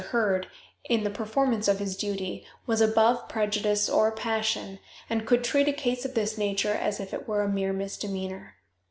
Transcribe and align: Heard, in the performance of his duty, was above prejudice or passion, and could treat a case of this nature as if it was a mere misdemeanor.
Heard, 0.01 0.47
in 0.89 1.03
the 1.03 1.11
performance 1.11 1.67
of 1.67 1.77
his 1.77 1.95
duty, 1.95 2.43
was 2.65 2.81
above 2.81 3.29
prejudice 3.29 3.87
or 3.87 4.11
passion, 4.11 4.79
and 5.11 5.27
could 5.27 5.43
treat 5.43 5.67
a 5.67 5.73
case 5.73 6.05
of 6.05 6.15
this 6.15 6.39
nature 6.39 6.73
as 6.73 6.99
if 6.99 7.13
it 7.13 7.27
was 7.27 7.45
a 7.45 7.47
mere 7.47 7.71
misdemeanor. 7.71 8.55